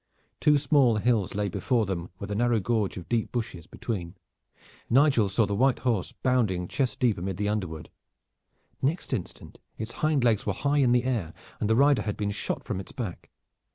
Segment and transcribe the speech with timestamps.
[0.39, 4.15] Two small hills lay before them with a narrow gorge of deep bushes between.
[4.89, 7.91] Nigel saw the white horse bounding chest deep amid the underwood.
[8.81, 12.31] Next instant its hind legs were high in the air, and the rider had been
[12.31, 13.29] shot from its back.